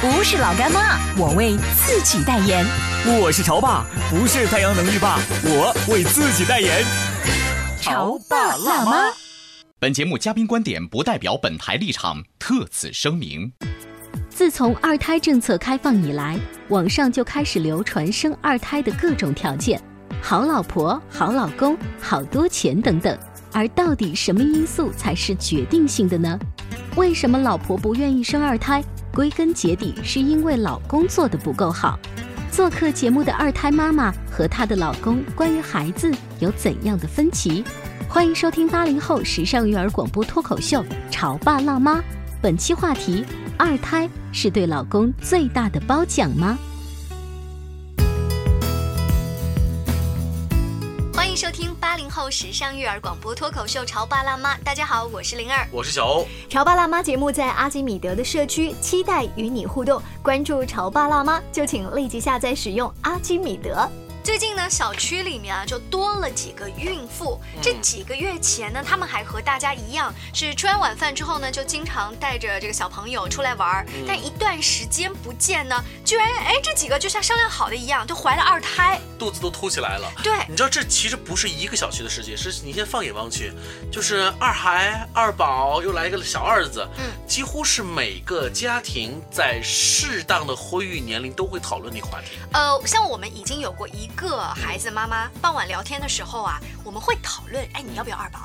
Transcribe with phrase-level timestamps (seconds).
[0.00, 2.64] 不是老干妈，我为自己代言。
[3.20, 6.84] 我是潮爸，不是太阳能浴霸，我为自己代言。
[7.80, 9.12] 潮爸辣妈。
[9.80, 13.52] 本节目嘉宾观点不代表本台立场，特此声明。
[14.30, 19.82] 自从二胎政策开放以来，网上就开始流传生二胎的各种条件：
[20.22, 23.18] 好老婆、好老公、好多钱等等。
[23.52, 26.38] 而到底什么因素才是决定性的呢？
[26.94, 28.80] 为什么老婆不愿意生二胎？
[29.12, 31.98] 归根结底是因为老公做的不够好。
[32.50, 37.64] 做客节目的二胎妈妈和她的老公关于孩子有怎样的分歧？
[38.08, 41.98] 欢迎收听八零后时尚育儿广播脱口秀《潮爸辣妈》，
[42.40, 43.24] 本期话题。
[43.58, 46.56] 二胎是对老公最大的褒奖吗？
[51.38, 56.26] 收听八零后时尚育儿广播脱口秀《潮爸辣妈》，大家好，我是灵儿，我是小欧。
[56.50, 60.02] 潮爸辣妈节目在阿基米德的社区，期待与你互动。
[60.20, 63.88] 关注潮爸辣妈，就请立即下载使用阿基米德。
[64.28, 67.40] 最近呢，小区里面啊就多了几个孕妇。
[67.62, 73.86] 这几个月前呢，他们还和大家一样，是吃完晚饭之后呢，就经常带着这个小朋友出来玩。
[74.06, 80.12] 但一段时间不见呢，居然哎，这几个就像商量好的一样，就怀了二胎，肚子都凸起来了。
[80.22, 83.50] 对，你知道这其实不是一个小区的世界，是你先放眼望去，
[83.90, 92.36] 就是二孩、二宝又来一个小二子，嗯，几乎是每个家庭在适当的婚育年龄都会讨论那个话题。
[92.52, 94.06] 呃，像我们已经有过一。
[94.20, 98.40] 个孩子妈妈傍晚聊天的时候啊，我们会讨论，哎，你要不要二宝？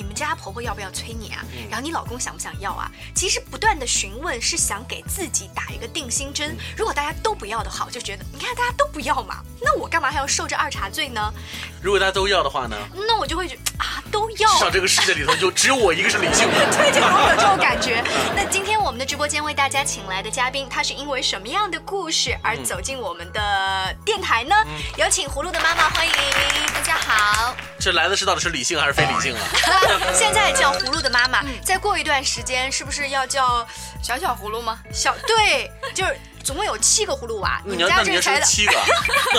[0.00, 1.44] 你们家婆婆要不要催你啊？
[1.68, 2.90] 然后你老公想不想要啊？
[3.14, 6.56] 其实不断的询问是想给自己打一个定心针。
[6.74, 11.30] 如果大家都不要的话，我就觉得，你看大家都不要嘛，那我干嘛还要受这二茬罪呢？
[11.82, 12.78] 如果大家都要的话呢？
[12.94, 14.50] 那我就会觉啊，都要。
[14.50, 16.54] 至少这个世界里头就只有我一个是理性的。
[16.78, 18.02] 对，就有这种感觉。
[18.34, 24.56] 那今天我们的直播间为大家请来的嘉宾，他是因为什么样的故事而走进我们的电台呢？
[24.96, 26.12] 有请葫芦的妈妈，欢迎
[26.72, 27.54] 大家好。
[27.78, 29.40] 这来的是到底是理性还是非理性啊？
[30.14, 33.66] 现在叫葫芦的妈妈，再过一段时间是不是要叫
[34.02, 34.78] 小小葫芦吗？
[34.92, 37.60] 小对，就是总共有七个葫芦娃。
[37.64, 38.72] 你们家这个生七个？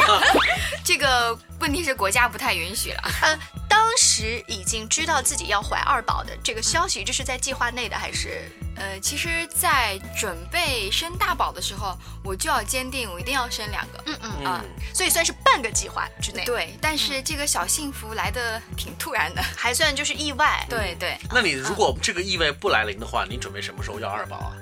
[0.83, 3.01] 这个问题是国家不太允许了。
[3.21, 3.60] 呃，当
[3.97, 8.49] 时已经知道自己要怀二宝的这个消息，这是在计划内的还是？
[8.77, 14.03] 呃，其实，在准备生大宝的时候，我就要坚定，我一定要生两个。
[14.05, 14.63] 嗯嗯啊，
[14.93, 16.43] 所以算是半个计划之内。
[16.45, 20.65] 对，但是这个小幸福来的挺突然的， 还算就是意外。
[20.69, 21.17] 对对。
[21.29, 24.53] 那你如果这个意外不来临的话，你准备什么时候要二宝啊？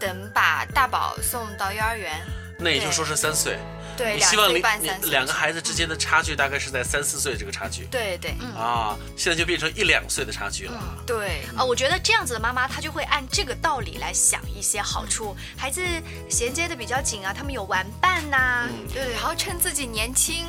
[0.00, 2.24] 等把大宝送到幼儿园。
[2.60, 3.58] 那也就说是三岁。
[3.98, 7.84] 对，希望两两个孩子之间的差距大概是在三四岁这个差距。
[7.90, 10.80] 对对，啊，现在就变成一两岁的差距了。
[11.04, 15.36] 对啊，我觉得这样子的妈妈，她就会按这个道理来想一些好处。
[15.56, 15.82] 孩子
[16.30, 20.46] 衔接的比较紧啊，他们有玩伴呐，对，然后趁自己年轻，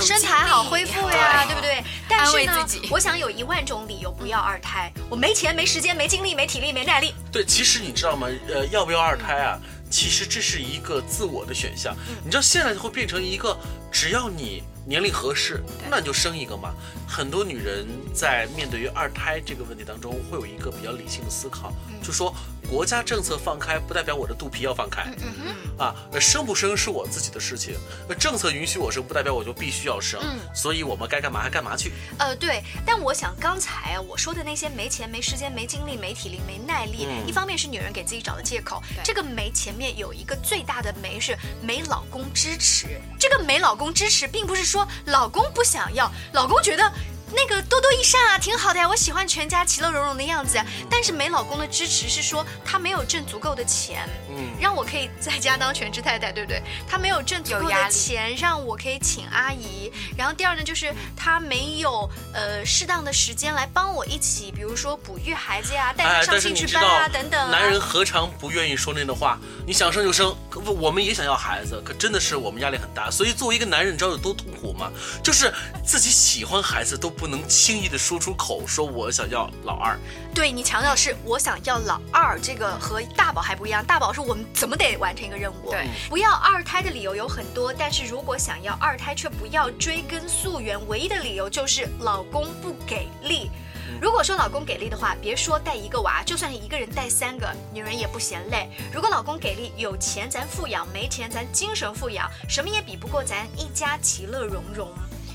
[0.00, 1.82] 身材好恢复呀，对不对？
[2.08, 7.14] 但是呢，我想有一万种理由不要二胎，我没钱、没时间、没精力、没体力、没耐力。
[7.30, 8.26] 对，其实你知道吗？
[8.52, 9.58] 呃，要不要二胎啊？
[9.90, 13.56] 其实这是一个自我的选项，你知道现在就会变成一个，
[13.90, 16.74] 只要你年龄合适，那你就生一个嘛。
[17.06, 22.34] 很多女人在面对于二胎这个问题当中，会有一个比较理性的思考，就说。
[22.70, 25.10] 国家政策放开不代表我的肚皮要放开，
[25.78, 27.74] 啊，生不生是我自己的事情。
[28.06, 30.20] 那政策允许我生，不代表我就必须要生。
[30.54, 31.92] 所以我们该干嘛还干嘛去。
[32.18, 32.62] 呃，对。
[32.84, 38.82] 但我想刚才啊我说的那些没钱、没时间、没精力、没体力、没耐力，一方面是女人给自己找的借口。
[39.02, 43.00] 这个没前面有一个最大的没是没老公支持。
[43.18, 46.92] 这个没老公支持，并不是说老公不想要，老公觉得。
[47.32, 50.64] 那个多多益善啊，挺好的呀，我喜欢全家其乐融融的样子呀。
[50.90, 56.62] 但是没老公的支持是说他没有挣足够的钱，嗯让我可以在家当全职太太，对不对？
[56.88, 59.92] 他没有挣足够的钱让我可以请阿姨。
[60.16, 67.50] 然后第二呢，就是他没有呃适当的时间来帮我一起，比如说哺育孩子呀，带他哎，上兴趣班啊等等啊。
[67.50, 69.38] 男人何尝不愿意说那样的话？
[69.66, 70.34] 你想生就生，
[70.66, 73.10] 我们也想要孩子，可真的是我们压力很大。
[73.10, 74.90] 所以作为一个男人，你知道有多痛苦吗？
[75.22, 75.52] 就是
[75.84, 79.98] 自己喜欢孩子都不能轻易的说出口，说我想要老二。
[80.34, 83.84] 对你强调的是我想要老二，这个和大宝还不一样。
[83.84, 85.70] 大宝是我们怎么得完成一个任务。
[85.70, 93.50] 对，不要二胎的理由有很多，但是如果想要二胎却不要追根溯源，唯一的理由就是老公不给力。
[94.00, 98.70] 如果说老公给力的话，别说带一个娃，就算一个人带三个，女人也不嫌累。
[98.92, 104.88] 如果老公给力，有钱咱富养，没钱咱精神富养，什么也比不过咱一家其乐融融。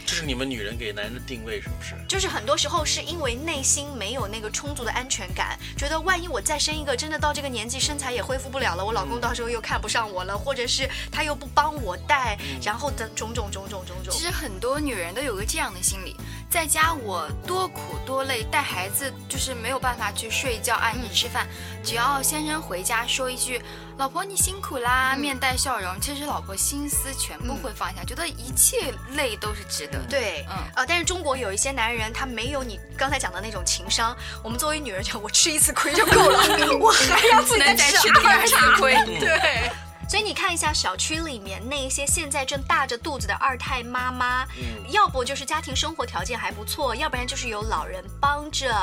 [0.05, 1.95] 这是你们女人给男人的定位，是不是？
[2.09, 14.19] 就是很多时候是因为内心没有那个充足的安全感，觉得万一我再生一个，真的到这个年纪身材也恢复不了了，我老公到时候又看不上我了，或者是他又不帮我带，然后等种种种种种种其。
[14.19, 16.17] 实很多女人都有个这样的心理，
[16.53, 21.47] 在家我多苦多累，带孩子就是没有办法去睡觉、按时吃饭。
[21.83, 23.59] 只要先生回家说一句
[23.97, 30.05] “老婆你辛苦啦”，面带笑容，其实老婆心思全部会放下，觉得一切累都是值得的。
[30.07, 34.15] 对，嗯呃，但是中国有一些男人，他没有你刚才讲的那种情商。
[34.43, 36.37] 我们作为女人，就我吃一次亏就够了，
[36.79, 38.93] 我还要不能再吃吃第二次亏。
[39.19, 39.71] 对。
[40.09, 48.73] 所以你看一下小区里面那一些现在正大着肚子的二胎妈妈，嗯要不就是家庭生活条件还不错，要不然就是有老人帮着。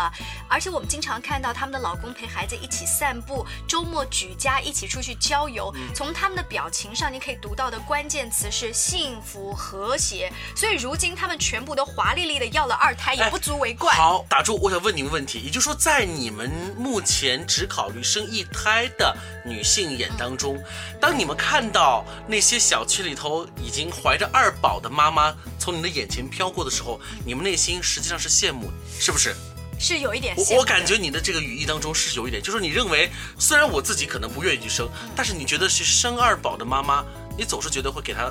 [0.49, 5.73] 而且我们经常看到他们的老公陪孩子一起散步，周末举家一起出去郊游。
[5.95, 10.33] 从他们的表情上，你可以读到的关键词是幸福和谐。
[10.57, 13.93] 所以如今他们全部都华丽丽的要了二胎，也不足为怪。
[13.95, 20.61] 好，打住，我想问你们问题，也就是说，在你们目前只考虑生一胎的女性眼当中，
[21.01, 29.35] 当你们看到那些小区里头已经怀着二宝的妈妈从你的眼前飘过的时候，你们内心实际上是羡慕，是不是？
[29.79, 34.87] 是有一点我我感觉你的这个语义当中是有一点，就是你认为虽然我自己可能不愿意去生，
[35.17, 37.03] 但是你觉得是生二宝的妈妈，
[37.37, 38.31] 你总是觉得会给她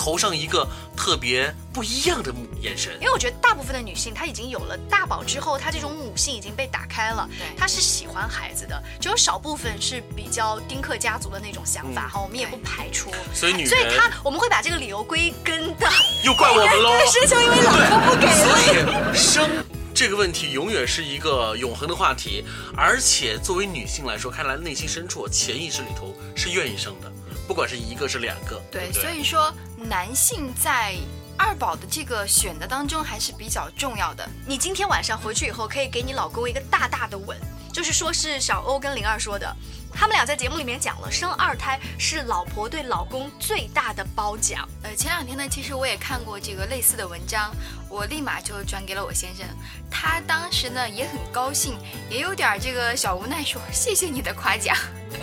[0.00, 0.66] 投上一个
[0.96, 2.32] 特别不一样的
[2.62, 3.06] 眼神因。
[3.06, 13.10] 为我觉得大部分的女性，她已经有了大宝之后，她这种母性已经被打开了对，她是喜欢孩子的，只有少部分是比较丁克家族的那种想法嗯哈，我们也不排除。
[13.34, 15.86] 所以女人所以她我们会把这个理由归根的，
[16.24, 16.98] 又怪我们喽。
[17.12, 19.12] 是就因为老公不给所。
[19.12, 19.50] 以生
[19.92, 22.42] 这个问题永远是一个永恒的话题，
[22.74, 27.12] 而且作为女性来说，看来内心深处、潜意识里头是愿意生的，
[27.50, 30.94] 不管是一个是两个，对，所以说男性在
[31.36, 34.24] 二宝的这个选择当中还是比较重要的。
[34.46, 37.36] 你今天晚上回去以后，可以给你老公一个大大的吻，
[37.72, 39.52] 就是说是小欧跟灵儿说的。
[39.92, 44.64] 他们俩在节目里面讲了，生二胎是老婆对老公最大的褒奖。
[44.84, 47.50] 呃，前两天呢，其实我也看过这个类似的文章，
[47.88, 49.44] 我立马就转给了我先生。
[49.90, 51.76] 他当时呢也很高兴，
[52.08, 54.76] 也有点这个小无奈说，谢谢你的夸奖。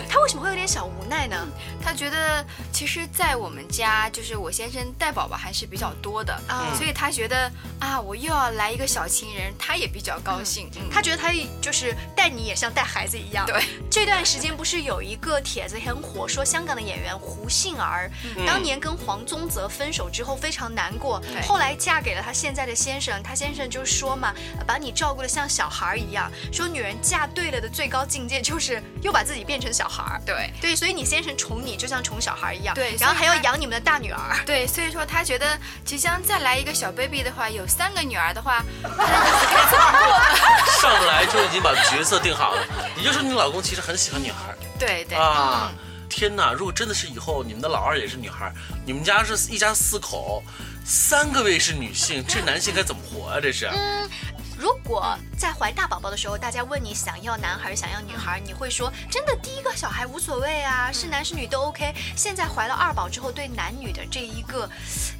[0.08, 1.36] 他为什么会有点小无奈呢？
[1.82, 10.70] 他觉得其实，在我们家，就是我先生带宝宝还是比较多的，啊所以他觉得啊，我又要来一个小情人，他也比较高兴。
[10.76, 13.46] 嗯他觉得他就是带你也像带孩子一样。
[13.46, 18.10] 对， 这段时间不是有一个帖子很火，说香港的演员胡杏儿、
[18.46, 24.34] 当年跟黄宗泽分手之后非常难过，对后来嫁给了他现在的先生，他先生就说嘛，
[24.66, 30.20] 把你照顾的像小孩儿一样，说女人嫁对了的最高境界就是又把自己变成小孩儿。
[30.26, 34.18] 对对，所以你先生宠你就像宠小孩儿一样，对然后还要养你们的大女儿。
[34.44, 35.46] 对，所以说他觉得
[35.84, 38.64] 即将再来一个小 baby 的话，有三个女儿的话？
[40.80, 42.66] 上来就已经把角色定好了，
[42.96, 45.70] 也就是说你老公其实很喜欢女孩对对啊。
[46.10, 46.52] 天哪！
[46.52, 48.50] 如果真的是以后你们的老二也是女孩，
[48.86, 50.42] 你们家是一家四口，
[50.82, 53.38] 三个位是女性，这男性该怎么活啊？
[53.40, 53.70] 这是。
[54.58, 61.94] 如果在怀大宝宝的时候，大家问你想要男孩想要女孩，你会说真的第一个小孩无所谓啊，是男是女都 OK。
[62.16, 64.68] 现在怀了二宝之后，对男女的这一个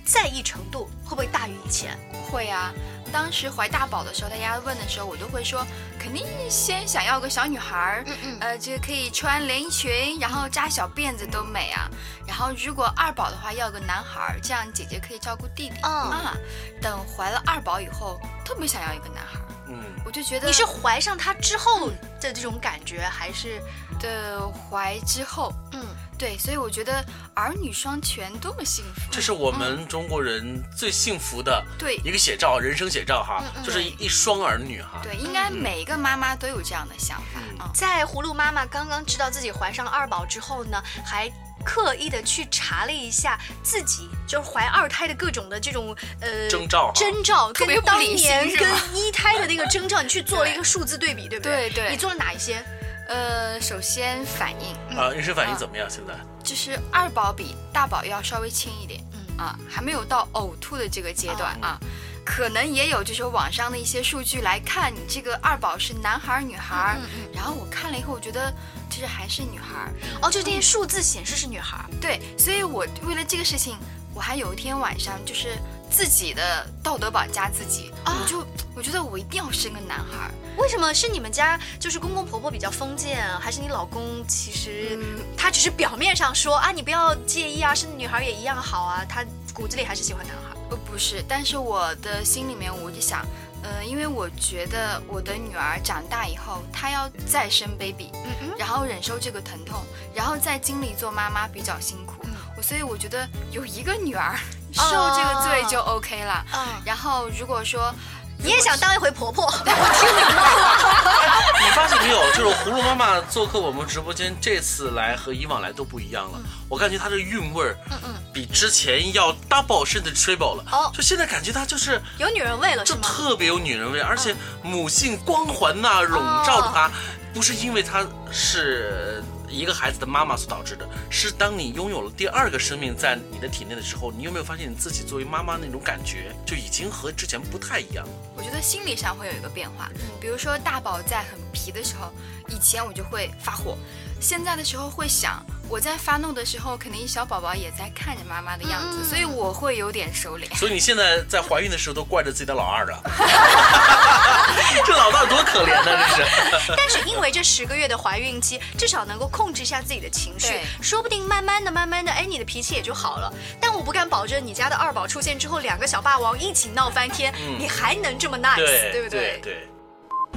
[0.04, 1.96] 在意程度会不会大于以前？
[2.28, 2.72] 会啊。
[3.10, 5.64] 当时怀大宝的时候，大家问的时候，我都会说，
[5.98, 11.88] 肯定先想要个小女孩儿，嗯嗯呃，就可以穿连衣裙，然后扎小辫子都美啊。
[12.26, 15.76] 然后如果二宝的话，要个男孩儿，这样姐姐可以照顾弟弟。
[15.84, 16.36] 嗯啊，
[16.82, 19.24] 等怀了二宝以后，特别想要一个男。
[19.68, 23.60] 嗯，我就觉得你是怀上他之后的这种感觉，还是
[24.00, 25.84] 的怀之后，嗯？
[26.18, 29.02] 对，所以我觉得儿女双全多么幸福。
[29.08, 34.98] 这是我们中国人最幸福的对一个写照，人生写照哈，嗯就是一一双儿女哈。
[35.00, 37.70] 对，应该每一个妈妈都有这样的想法啊。
[37.72, 41.30] 在葫芦妈妈刚刚知道自己怀上二宝之后呢，还
[41.68, 51.68] 刻意的去查了一下自己就是怀二胎的各种的这种呃征兆哈征兆特别跟当不理性年跟一胎的那个征兆，你去做了一个数字对比，对不对？
[51.68, 52.64] 对对你做了哪一些？
[53.06, 55.86] 呃，首先反应啊，妊娠反应怎么样？
[55.90, 61.80] 现在就是二宝比大宝要稍微轻一点，嗯啊，还没有到呕吐的这个阶段哦啊。
[62.24, 66.96] 可能也有，就是网上的一些数据来看，你这个二宝是男孩儿女孩儿。
[67.00, 68.52] 嗯嗯然后我看了以后，我觉得
[68.98, 69.94] 其实还是女孩儿。
[70.20, 71.84] 哦，就这些数字显示是女孩儿。
[72.00, 73.78] 对，所以我为了这个事情，
[74.12, 75.56] 我还有一天晚上就是
[75.88, 80.34] 自己的道德绑架自己，啊我就我觉得我一定要生个男孩儿。
[80.56, 89.24] 为什么是你们家就是公公婆婆比较封建，还是你老公其实嗯他只是表面上说啊，你不要介意啊，生女孩也一样好啊，他
[89.54, 90.58] 骨子里还是喜欢男孩。
[90.70, 93.24] 呃，不是，但是我的心里面我就想，
[93.62, 98.10] 呃，因为我觉得我的女儿长大以后，她要再生 baby，
[98.58, 99.84] 然后忍受这个疼痛，
[100.14, 102.24] 然后再经历做妈妈比较辛苦，
[102.62, 104.36] 所以我觉得有一个女儿
[104.72, 104.82] 受
[105.16, 106.44] 这个罪就 OK 了。
[106.52, 107.92] 嗯，然后如果说
[108.38, 109.44] 你也想当一回婆婆？
[109.50, 110.08] 我听
[111.66, 112.20] 你发现没有？
[112.32, 116.38] 就是葫芦妈妈做客我们直播间，这次来和以往来都不一样了。
[116.68, 120.64] 我感觉她的韵味儿，嗯嗯，比之前要 double 甚至 triple 了。
[120.70, 123.08] 哦就现在感觉她就是有女人味了是就吗？
[123.08, 126.90] 特别有女人味，而且母性光环呐、笼罩着她，
[127.34, 138.12] 不是因为她是一个孩子的妈妈所导致的，是当你拥有了第二个生命在你的体内的时候，你有没有发现你自己作为妈妈那种感觉就已经和之前不太一样了？
[138.36, 139.90] 我觉得心理上会有一个变化，
[140.20, 142.12] 比如说大宝在很皮的时候，
[142.48, 143.76] 以前我就会发火，
[144.20, 150.52] 现在的时候会想，我在发怒的时候，肯定小宝宝也在看着妈妈的样子，嗯所以我会有点收敛。
[150.56, 153.00] 所以你现在在怀孕的时候都惯着自己的老二了，
[154.84, 156.24] 这老大多可怜呢、这
[156.58, 156.74] 是。
[156.76, 163.32] 但是因为这十个月的怀孕期，至少能够控制一下自己的情绪，说不定慢慢的、慢慢的，哎，你的脾气也就好了。
[163.60, 168.56] 但我不敢保证你家的二宝出现之后，两个小霸王一起闹翻天，嗯你还能这么 nice，
[168.92, 169.68] 对不对对。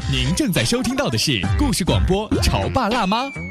[0.10, 3.24] 您正在收听到的是故事广播《潮爸辣妈》。《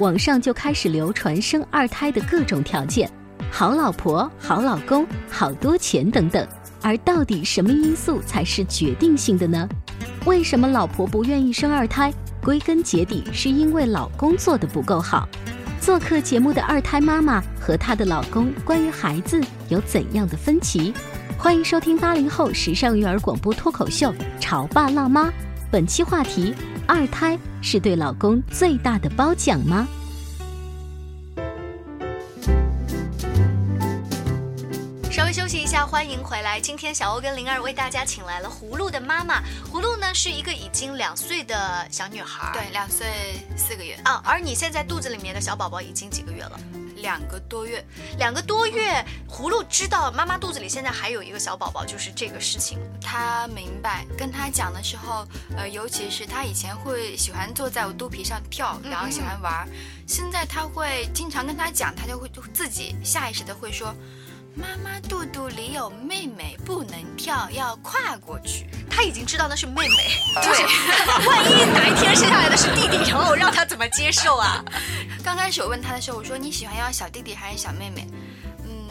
[0.00, 3.10] 网上就开始流传生二胎的各种条件，
[3.50, 6.46] 好老婆、好老公、好多钱等等。
[6.80, 9.68] 而到底什么因素才是决定性的呢？
[10.24, 12.10] 为什么老婆不愿意生二胎？
[12.42, 15.28] 归根结底是因为老公做的不够好。
[15.82, 19.38] 做客节目的二胎妈妈和她的老公关于孩子
[19.68, 20.94] 有怎样的分歧？
[21.36, 25.28] 欢迎收听八零后时尚育儿广播脱口秀《潮爸辣妈》，
[25.70, 26.54] 本期话题：
[26.92, 29.86] 二胎是对老公最大的褒奖吗？
[35.08, 36.58] 稍微休息一下，欢迎回来。
[36.58, 39.40] 今天小欧跟灵儿为大家请来了葫芦的妈妈。
[39.72, 43.06] 葫芦呢是一个已经两岁的小女孩，对，两岁
[43.56, 46.58] 四个月，啊，而你现在肚子里面的小宝宝已经几个月了？
[47.02, 47.84] 两个多月，
[48.18, 49.04] 两个多月。
[49.28, 52.78] 葫芦知道妈妈肚子里现在还有一个小宝宝，就是这个事情。
[53.00, 54.04] 他明白。
[54.16, 55.26] 跟他讲的时候，
[55.56, 59.68] 呃，尤其是他以前会喜欢坐在我肚皮上跳，嗯然后喜欢玩儿，
[60.06, 63.94] 现在他会经常跟他讲，他就会就自己下意识的会说。
[64.54, 68.66] 妈妈肚肚里有妹妹，不能跳，要跨过去。
[68.90, 70.62] 他已经知道那是妹妹，就是
[71.28, 74.62] 万一哪一天生下来的是弟弟，然后让他怎么接受啊？
[75.22, 78.06] 刚开始我问他的时候，我说你喜欢要小弟弟还是小妹妹？
[78.64, 78.90] 嗯，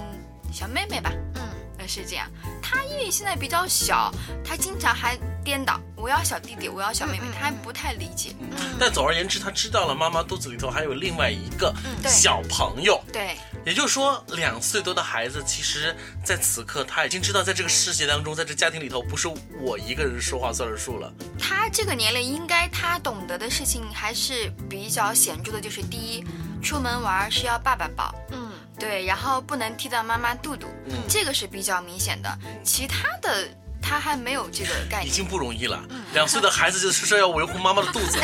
[0.51, 1.11] 小妹妹吧。
[1.35, 1.48] 嗯，呃，
[1.89, 2.29] 是这样。
[2.61, 4.13] 他因为现在比较小，
[4.45, 8.35] 他经常还颠倒，我要小弟弟，我要小妹妹，他还不太理解。
[8.79, 11.73] 但总而言之，他知道了妈妈肚子里头还有另外一个
[12.05, 13.01] 小朋友。
[13.11, 19.27] 对，也就是说，两岁多的孩子，其实在此刻他已经知道，在这个世界当中，在这家庭里头，不是
[19.59, 21.11] 我一个人说话算数了。
[21.39, 26.23] 他这个年龄应该他懂得的事情还是比较显著的，就是第一，
[26.61, 28.48] 出门玩是要爸爸抱，嗯，
[28.79, 32.39] 对，然后不能踢到妈妈肚肚，嗯这个是比较明显的。
[32.63, 33.47] 其他的
[33.81, 35.07] 他还没有这个概念。
[35.07, 35.81] 已经不容易了，
[36.13, 38.19] 两岁的孩子就是说要维护妈妈的肚子，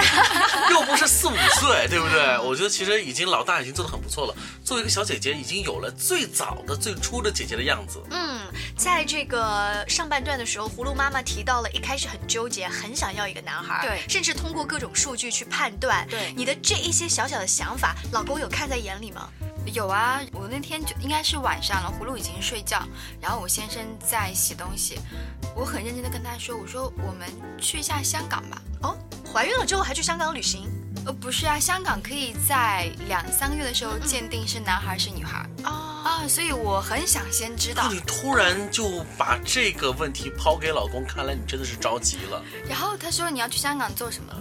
[0.69, 2.37] 又不是四五岁，对不对？
[2.39, 4.35] 我觉得其实已经老大已经做得很不错了。
[4.63, 8.03] 作为一个小姐姐，已经有了最早的、最初的姐姐的样子。
[8.11, 8.41] 嗯，
[8.77, 19.29] 在这个上半段的时候，葫芦妈妈提到了一开始很纠结，很想要一个男孩，对甚至通过各种数据去判断，对你的这一些小小的想法，老公有看在眼里吗？
[19.73, 22.81] 有啊，我那天就应该是晚上了，葫芦已经睡觉，
[23.19, 24.99] 然后我先生在洗东西，
[25.55, 27.27] 我很认真的跟他说，我说我们
[27.59, 28.61] 去一下香港吧。
[28.83, 28.97] 哦，
[29.33, 30.69] 怀孕了之后还去香港旅行？
[31.05, 35.69] 呃，不是啊，香港可以在两三个月的时候鉴定是男孩是女孩哦，
[36.03, 37.91] 啊，所以我很想先知道。
[37.91, 42.41] 你突然就把这个问题抛给老公，看来你真的是着急了。
[42.67, 44.33] 然后他说你要去香港做什么？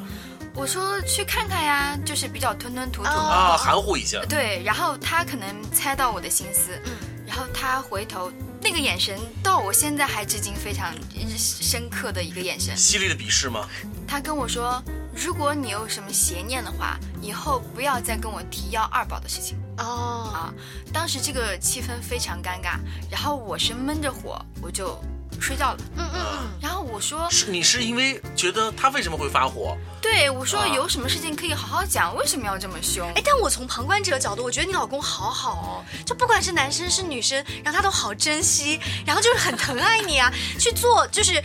[0.54, 3.08] 我说去看看呀，就是比较吞吞吐吐。
[3.08, 4.24] 哦啊，含糊一下。
[4.28, 6.92] 对，然后他可能猜到我的心思，嗯
[7.26, 8.30] 然后他回头
[8.62, 10.94] 那个眼神，到我现在还至今非常
[11.36, 12.76] 深刻的一个眼神。
[12.76, 13.68] 犀利的鄙视吗？
[14.06, 14.80] 他跟我说，
[15.14, 20.54] 如果你有什么邪念的话，以后不要再跟我提要二宝的事情哦，啊。
[20.92, 22.78] 当时这个气氛非常尴尬，
[23.10, 24.98] 然后我是闷着火，我就
[25.40, 25.78] 睡觉了。
[25.96, 29.76] 嗯嗯嗯，然后我说，是你是因为觉得他为什么会发火？
[30.00, 33.08] 对我说啊有什么事情可以好好讲，为什么要这么凶？
[33.14, 41.42] 哎，但我从旁观者角度，我觉得你老公好好哦，就不管是男生是女生，然后他都好珍惜，然后就是很疼爱你啊，去做就是。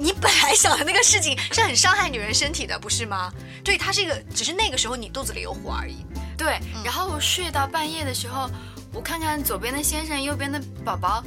[0.00, 3.30] 你本来想的那个事情是很伤害女人身体的，不是吗？
[3.62, 6.06] 对，它是一个，只是那个时候你肚子里有火而已。
[6.38, 8.50] 对，然后我睡到半夜的时候，
[8.94, 11.22] 我看看左边的先生，右边的宝宝，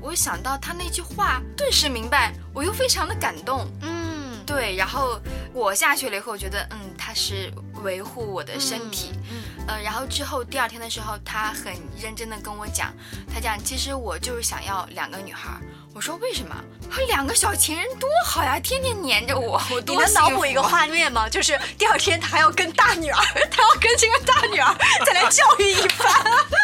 [0.00, 3.70] 我想到他那句话，顿时明白，我又非常的感动。
[3.82, 5.20] 嗯，对，然后
[5.52, 7.52] 我下去了以后，我觉得嗯，他是
[7.84, 9.27] 维护我的身体，嗯
[9.68, 12.92] 呃，然后之后第二天的时候，他很认真的跟我讲，
[13.32, 15.60] 他讲其实我就是想要两个女孩儿。
[15.94, 16.54] 我说为什么？
[16.90, 21.28] 他两个小情人多好呀，天天黏着我，我你能多幸福脑补一个啊画面吗？
[21.28, 26.08] 就是第二天他还要跟大女儿， 他要跟这个大女儿 再来教育一番。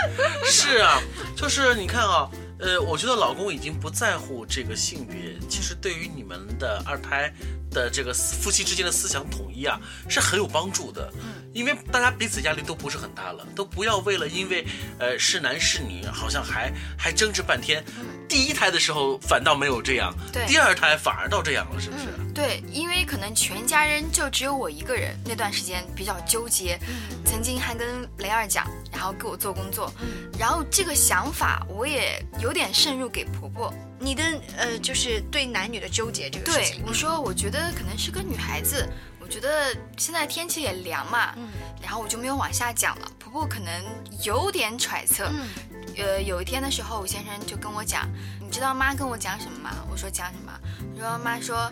[0.45, 1.01] 是啊，
[1.37, 7.33] 就是你看啊，呃，我觉得老公已经不在乎这个性别，其实对于你们的二胎
[7.75, 11.13] 的这个夫妻之间的思想统一啊，是很有帮助的。
[11.17, 14.65] 嗯，因为大家彼此压力都不是很大了，都不要为了因为
[14.99, 17.85] 呃是男是女，好像还还争执半天。
[18.27, 22.05] 第一胎的时候反倒没有这样，对第二胎反而倒这样了，是不是？
[22.33, 29.93] 对，因为可能全家人就只有我一个人，那段时间比较纠结，嗯曾经还跟雷二讲，然后给我做工作，
[30.39, 33.73] 然后这个想法我也有点渗入给婆婆。
[34.01, 34.23] 你的
[34.57, 38.87] 呃，就是对男女的纠结这个事情，，对我说我觉得可能是个女孩子，
[39.21, 41.49] 我觉得现在天气也凉嘛，嗯
[41.83, 43.11] 然后我就没有往下讲了。
[43.19, 43.85] 婆婆可能
[44.23, 45.49] 有点揣测，嗯
[45.97, 48.09] 呃，有一天的时候，我先生就跟我讲，
[48.41, 49.71] 你知道妈跟我讲什么吗？
[49.91, 50.53] 我说讲什么？
[50.95, 51.71] 我说妈说，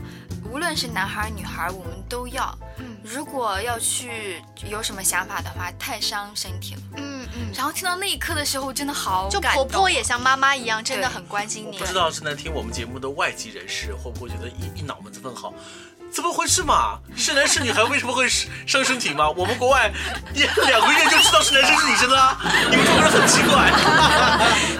[0.50, 2.56] 无论是男孩女孩，我们都要。
[2.78, 6.80] 嗯如果要去有什么想法的话，太伤身体了。
[6.96, 11.84] 嗯嗯，然后听到那一刻的时候，真的好就感动婆婆也像妈妈一样，真的很关心你不。
[11.84, 15.52] 知道正在听我们节目的外籍人士会不会觉得一一脑门子问号？
[16.12, 16.98] 怎么回事嘛？
[17.16, 19.30] 是男是女孩 为什么会伤身体吗？
[19.30, 19.90] 我们国外
[20.34, 22.38] 一两个月就知道是男生是女生啦，
[22.70, 23.72] 你们中国人很奇怪。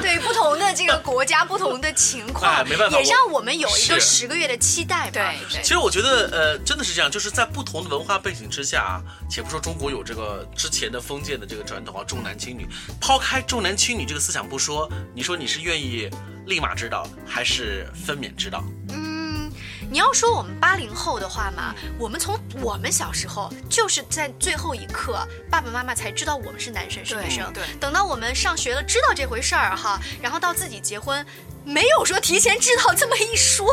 [0.01, 5.11] 对不同的这个国家、不同的情况，没办法也让我们有一个十个月的期待嘛。
[5.13, 12.67] 对对其实我觉得，呃，真的是这样，就是在不同的文化背景之下，且不说中国有这个之前的封建的这个传统啊，重男轻女，
[13.01, 16.11] 抛开重男轻女这个思想不说，你说你是愿意
[16.47, 18.63] 立马知道，还是分娩知道？
[19.93, 25.19] 嗯，你要说我们八零后的话嘛，我们从我们小时候就是在最后一刻，
[25.51, 27.53] 爸爸妈妈才知道我们是男生是女生。
[27.53, 31.25] 对对等到我们上学了，知道这回事儿哈，然后到自己结婚，
[31.65, 33.67] 没有说提前知道这么一说。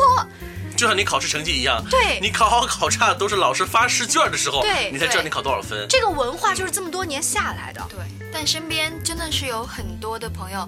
[0.76, 5.86] 就像你考试成绩一样，对你考好考差都是老师发试卷的时候，对对你才知道你考多少分。
[5.88, 7.84] 这个文化就是这么多年下来的。
[7.90, 7.98] 对，
[8.32, 10.66] 但身边真的是有很多的朋友，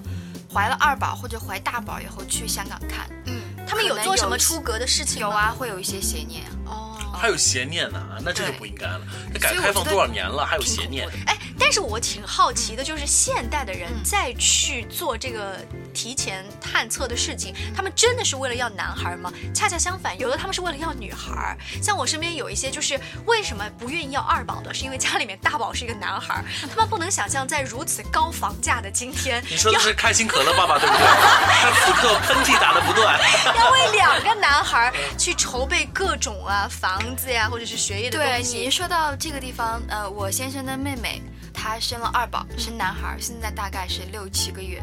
[0.53, 5.27] 怀了二宝或者怀大宝以后去香港看，嗯，他们有做什么出格的事情吗？
[5.27, 6.51] 有啊，会有一些邪念啊。
[6.65, 9.01] 哦，还有邪念呢啊，那这就不应该了。
[9.33, 11.07] 那改革开放多少年了，还有邪念？
[11.27, 15.59] 哎，但是我挺好奇的，就是现代的人嗯再去做这个
[15.93, 19.31] 提前探测的事情，他们真的是为了要男孩吗？
[19.53, 21.57] 恰恰相反，有的他们是为了要女孩。
[21.81, 31.05] 像我身边有一些，就是为什么不愿意要二宝的，是因为家里面大宝是一个男孩，他们不能想象在如此高房价的今天，你说的是开心可乐爸爸对不对？
[31.05, 33.19] 他此刻喷嚏打的不断。
[33.55, 38.57] 要为两个男孩去筹备各种啊房子呀，或者是学业的对东西。
[38.57, 41.21] 你说到这个地方，呃，我先生的妹妹
[41.53, 44.81] 她生了二宝，是男孩，现在大概是六七个月，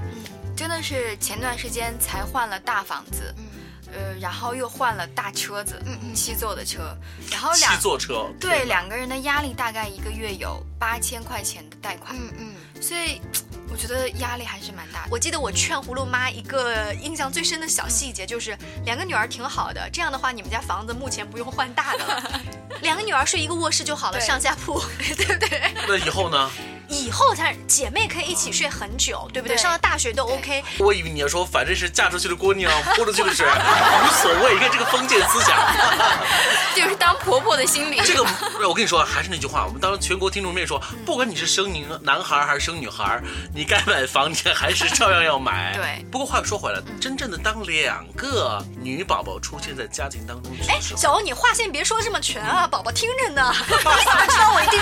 [0.60, 3.34] 真的是前段时间才换了大房子，
[3.94, 6.94] 呃，然后又换了大车子，嗯七座的车，
[7.30, 12.54] 然后七两座车，对两个人的压力大概一个月有八千块钱的贷款，嗯嗯。
[12.78, 13.22] 所以
[13.72, 15.08] 我觉得压力还是蛮大的。
[15.10, 22.40] 我记得我劝葫芦妈一个印象最深的小细节，就是两个女儿挺好的，这样的话你们家房子目前不用换大的了，
[22.82, 24.78] 两个女儿睡一个卧室就好了，上下铺，
[25.16, 25.72] 对不对？
[25.88, 26.50] 那以后呢？
[26.90, 29.56] 以后才姐妹可以一起睡很久，对不对？
[29.56, 30.62] 对上了大学都 OK。
[30.78, 34.54] 我以为你要说，反正是嫁出去的姑娘泼出去的水，无所谓。
[34.58, 35.56] 你看这个封建思想，
[36.74, 38.00] 就是当婆婆的心理。
[38.04, 38.26] 这个
[38.68, 43.22] 我跟你说，还是那句话，我们当全国听众面说，不管你是生女男孩还是生女孩，
[43.54, 45.72] 你该买房你还是照样要买。
[45.78, 53.54] 对不过话又说回来，真正的当两个女宝宝出现在家庭当中哎，的时候，小欧，你话先别说这么全啊，宝宝听着呢。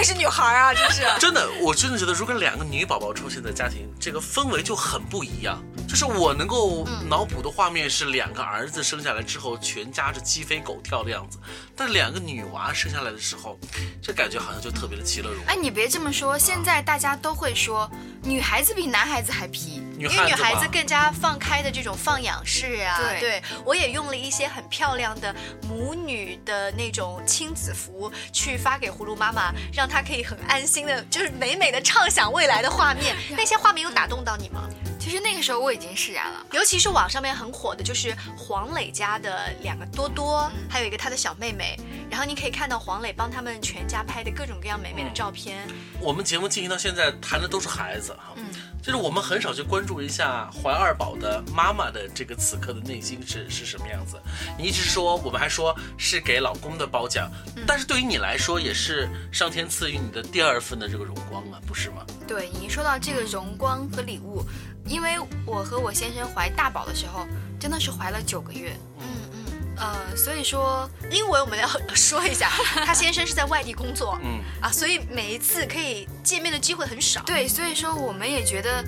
[0.00, 0.74] 你怎么知道我一定是女孩啊？
[0.74, 1.02] 真是。
[1.18, 5.62] 真的，我真的觉得，如果两个女宝宝出现在家庭，这个氛围就很不一样。
[5.88, 11.38] 就是我能够脑补的画面是两个儿子生下来之后，全家是鸡飞狗跳的样子，
[11.74, 13.58] 但两个女娃生下来的时候，
[14.02, 15.46] 这感觉好像就特别的其乐融融。
[15.46, 17.90] 哎，你别这么说，现在大家都会说
[18.22, 19.82] 女孩子比男孩子还皮。
[19.98, 25.34] 女因为女孩子更加放开的这种放养式啊，对我也用了一些很漂亮的
[25.68, 33.16] 母女的那种亲子服去发给葫芦妈妈，让她可以很安心的，就是美美的畅想未来的画面。
[33.36, 34.68] 那些画面有打动到你吗？
[34.98, 36.44] 其实那个时候我已经释然了。
[36.52, 41.78] 尤其是网上面很火的，就是黄磊家的两个多多，还有一个他的小妹妹。
[42.10, 45.68] 然后你可以看到黄磊帮他们全家拍的各种各样美美的照片。
[46.00, 48.46] 我们节目进行到现在谈的都是孩子哈，嗯
[48.80, 54.18] 就是我们很少去关注一下怀二宝的妈妈的这个此刻的内心是是什么样子。
[54.56, 62.06] 你一直说，我们还说是给老公的褒奖，嗯但是对于你来说，也是上天赐予你的第二份的这个荣光啊，不是吗？
[62.26, 64.42] 对你说到这个荣光和礼物，
[64.88, 67.26] 因为我和我先生怀大宝的时候，
[67.60, 68.74] 真的是怀了九个月。
[68.98, 69.38] 嗯嗯。
[69.80, 72.50] 呃，所以说，因为我们要说一下，
[72.84, 77.22] 他先生是在外地工作，嗯啊，所以每一次可以见面的机会很少。
[77.24, 78.84] 对，所以说我们也觉得，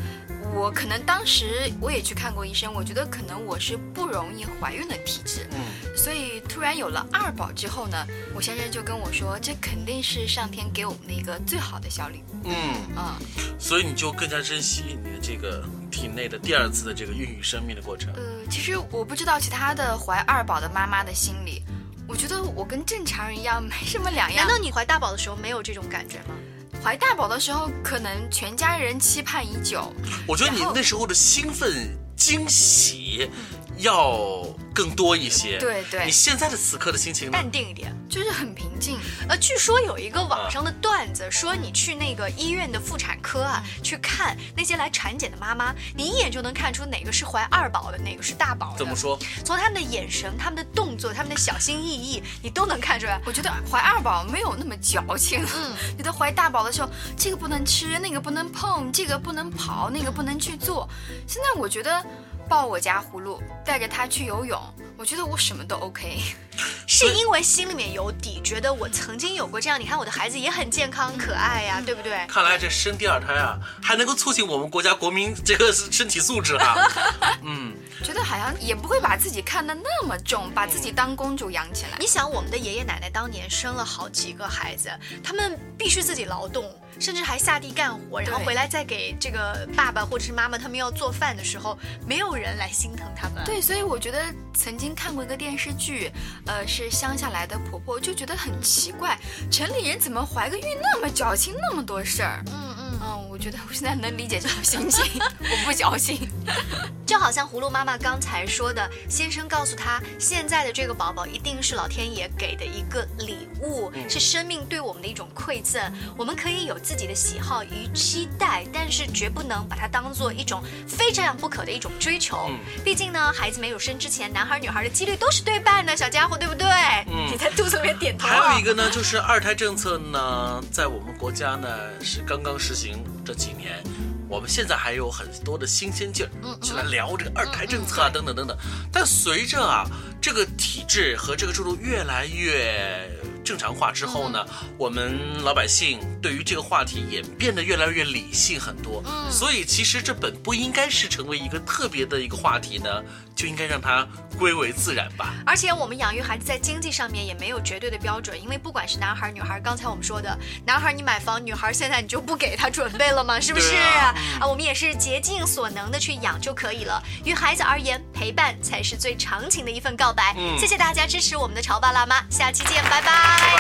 [0.54, 5.46] 我可能当时我也去看过医生，我觉得可能我是不容易怀孕的体质。
[5.52, 12.40] 嗯，所以突然有了二宝之后呢，我先生就跟我说，这肯定是上天给我们的一个最好的小礼物。
[12.44, 13.18] 嗯，啊、
[13.58, 18.12] 所以你就更加珍惜你的这个体内的第二次的这个孕育生命的过程。
[18.14, 21.62] 呃，其实我不知道其他的怀二宝的妈妈的心理，
[22.08, 24.56] 我觉得我跟正常人一样，没什么两样难。
[24.56, 26.34] 道你怀大宝的时候没有这种感觉吗？
[26.82, 29.92] 怀大宝的时候，可能全家人期盼已久。
[30.26, 33.30] 我觉得你那时候的兴奋、惊喜
[33.76, 34.42] 要
[34.74, 35.58] 更多一些。
[35.58, 37.32] 对对你现在的此刻的心情呢？
[37.32, 37.94] 淡定一点。
[38.08, 48.78] 就是很平静，呃，据说有一个网上的段子，说你去那个医院的妇产科啊，去看那些来产检的妈妈，你一眼就能看出哪个是怀二宝的，哪个是大宝的。
[48.78, 48.96] 怎么？
[48.96, 49.16] 说？
[49.44, 53.20] 从他们的眼神、他们的动作、他们的小心翼翼，你都能看出来。
[53.24, 55.40] 我觉得怀二宝没有那么矫情。
[55.54, 60.88] 嗯， 觉得怀大宝的时候，这个不能吃，那个不能碰，这个不能跑，那个不能去做。
[61.28, 62.04] 现在我觉得
[62.50, 64.60] 抱我家葫芦，带着他去游泳，
[64.96, 66.18] 我觉得我什么都 OK。
[66.84, 72.26] 是因为心里面有底，觉得我曾经有过这样，你看我的孩子也很健康可爱呀、对不对？
[72.26, 76.74] 看来这生第二胎啊，还能够促进我们国家国民这个身体素质哈、
[77.44, 81.98] 嗯，觉得好像也不会把自己看得那么重，把自己当公主养起来。
[81.98, 84.90] 你想，我们的爷爷奶奶当年生了好几个孩子，
[85.22, 86.64] 他们必须自己劳动，
[86.98, 93.44] 甚至还下地干活，然后回来再给这个爸爸或者是妈妈他们要做饭的时候，没有人来心疼他们。
[93.44, 94.22] 对，所以我觉得
[94.54, 96.10] 曾经看过一个电视剧，
[96.46, 99.18] 呃，是乡下来的婆婆，就觉得很奇怪，
[99.50, 102.42] 城里人怎么怀个孕那么矫情，那么多事儿。
[102.46, 106.28] 嗯嗯，嗯，我觉得我现在能理解这种心情， 我不矫情。
[107.06, 115.82] 就好像葫芦妈妈刚才说的，先生告诉她，现在的这个宝宝一定是老天爷给的一个礼物，是生命对我们的一种馈赠。
[116.16, 122.46] 我们可以有自己的喜好与期待，但是绝不能把它当做一种非这样不可的一种追求。
[122.48, 126.68] 嗯毕竟呢，孩子没有生之前，男孩女孩的几率都是对半的，小家伙，对不对？
[127.08, 128.28] 嗯你在肚子里面点头。
[128.28, 131.68] 还有一个呢，就是二胎政策呢，在我们国家呢
[132.00, 132.89] 是刚刚实行
[133.30, 133.80] 这几年，
[134.28, 138.58] 我们现在还有很多的新鲜劲儿，去来聊这个二胎政策啊，等等等等。
[138.90, 139.86] 但随着啊
[140.20, 143.08] 这个体制和这个制度越来越
[143.44, 144.44] 正常化之后呢，
[144.78, 149.02] 我们老百姓对于这个话题也变得越来越理性很多。
[149.06, 152.90] 嗯所以其实这本不应该是成为一个特别的一个话题呢，
[153.36, 154.04] 就应该让它
[154.36, 155.32] 归为自然吧。
[155.46, 163.38] 而且我们养育孩子在经济上面也没有绝对的标准，因为不管是男孩女孩，刚才我们说的，男孩你买房，女孩现在你就不给他准备了吗？
[163.40, 163.76] 是不是？
[163.76, 167.00] 啊啊，我们也是竭尽所能的去养就可以了。
[167.24, 170.34] 于孩子而言，陪伴才是最长情的一份告白。
[170.58, 173.29] 谢谢大家支持我们的潮爸辣妈，下期见，拜拜。
[173.38, 173.50] 바이.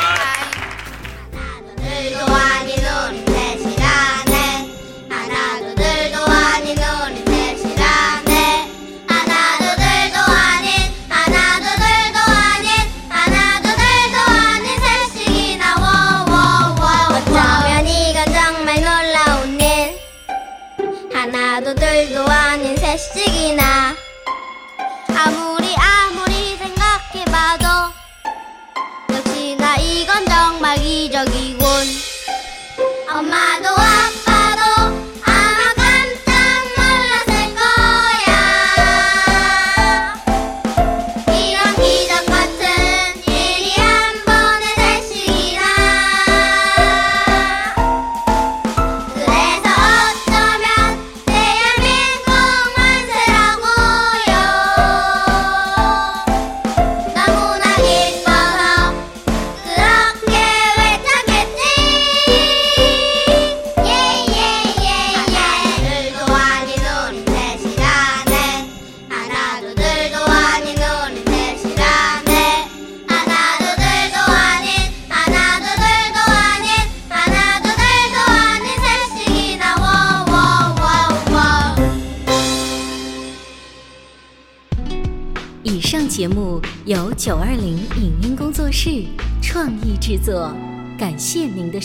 [1.32, 2.14] 바이.
[2.26, 3.79] 바이.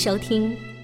[0.05, 0.74] 收听。